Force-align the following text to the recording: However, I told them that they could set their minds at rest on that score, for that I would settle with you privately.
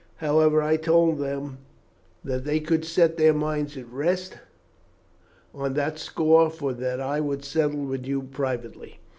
However, 0.15 0.63
I 0.63 0.77
told 0.77 1.19
them 1.19 1.59
that 2.23 2.43
they 2.43 2.59
could 2.59 2.83
set 2.85 3.17
their 3.17 3.35
minds 3.35 3.77
at 3.77 3.87
rest 3.87 4.39
on 5.53 5.75
that 5.75 5.99
score, 5.99 6.49
for 6.49 6.73
that 6.73 6.99
I 6.99 7.19
would 7.19 7.45
settle 7.45 7.85
with 7.85 8.07
you 8.07 8.23
privately. 8.23 8.97